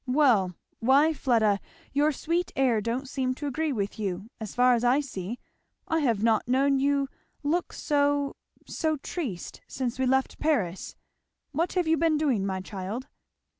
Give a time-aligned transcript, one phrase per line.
[0.07, 1.59] "Well Why Fleda,
[1.93, 5.37] your sweet air don't seem to agree with you, as far as I see;
[5.87, 7.07] I have not known you
[7.43, 8.35] look so
[8.65, 10.95] so triste since we left Paris.
[11.51, 13.09] What have you been doing, my child?"